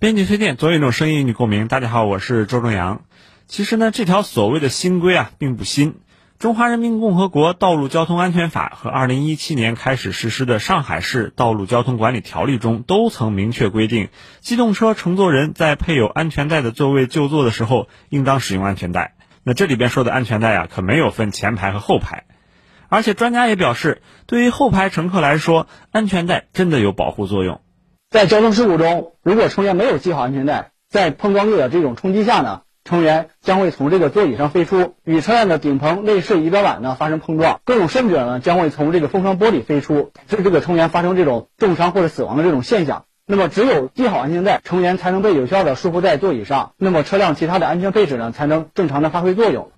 [0.00, 1.68] 编辑推荐，总有一种声音与你共鸣。
[1.68, 3.02] 大家好，我是周正阳。
[3.46, 5.96] 其实呢，这条所谓的新规啊，并不新。
[6.38, 14.08] 中华人民共和国道路交通安全法和二零一七年开始实施的上海市道路交通管理条例中，都曾明确规定，
[14.40, 19.16] 机动车乘坐人在配有安全带的座位就坐的时候，应当使用安全带。
[19.42, 22.24] 那这里边说的安全带啊，可没有分前排和后排。
[22.88, 27.60] 而且专家也表示，对于后排乘客来说，安全带真的有保护作用。
[28.10, 43.04] 在交通事故中，如果成员没有系好安全带，在碰撞力的这种冲击下呢，成员将会从这个座椅上飞出，与车辆的顶棚内饰仪表板呢发生碰撞，更甚者呢将会从这个风窗玻璃飞出，致这个成员发生这种重伤或者死亡的这种现象。
[43.26, 49.70] 那么，只有系好安全带，成员才能被有效的束缚在座椅上，那么车辆其他的安全配置呢才能正常的发挥作用。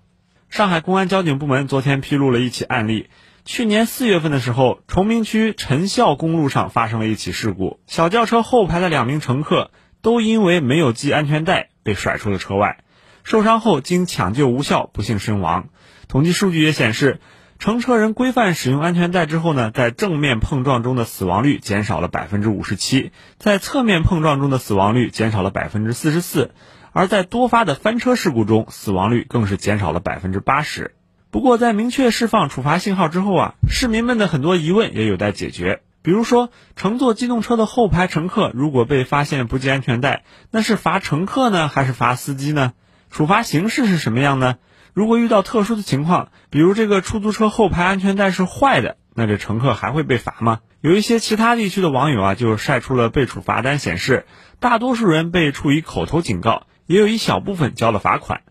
[0.49, 3.11] 上海公安交警部门昨天披露了一起案例。
[3.45, 12.85] 去年四月份的时候，崇明区陈孝公路上发生了一起事故，小轿车后排的两名乘客都因为没有系安全带被甩出了车外，
[13.25, 15.71] 受伤后经抢救无效，不幸身亡。
[16.07, 17.21] 统计数据也显示，
[17.59, 26.53] 乘车人规范使用安全带之后呢，在正面碰撞中的死亡率减少了百分之五十七，在侧面碰撞中的死亡率减少了百分之四十四，
[26.93, 30.95] 而在多发的翻车事故中，死亡率更是减少了百分之八十。
[31.33, 35.81] 不过，在明确释放处罚信号之后啊，市民们的很多疑问也有待解决。
[36.03, 42.75] 比如说，乘坐机动车的后排乘客如果被发现不系安全带，那是罚乘客呢，还是罚司机呢？
[43.09, 44.57] 处罚形式是什么样呢？
[44.93, 50.61] 如果遇到特殊的情况，比如这个出租车后排安全带是坏的，那这乘客还会被罚吗？
[50.83, 54.27] 有一些其他地区的网友啊，就晒出了被处罚单，显示
[54.61, 58.43] 大多数人被处以口头警告，也有一小部分交了罚款。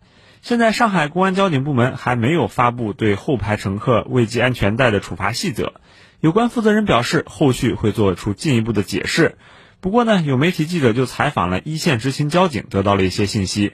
[0.41, 5.73] 现在上海公安交警部门还没有发布对后排乘客未系安全带的处罚细则，
[6.19, 9.37] 有关负责人表示，后续会做出进一步的解释。
[9.81, 13.73] 不过呢，有媒体记者就采访了一线执勤交警，得到了一些信息。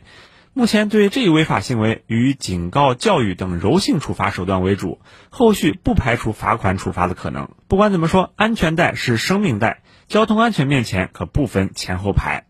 [0.54, 7.50] 目前对这一违法行为以警告、教育等柔性处罚手段为主，后续不排除罚款处罚的可能。
[7.68, 12.47] 不管怎么说，安全带是生命带，交通安全面前可不分前后排。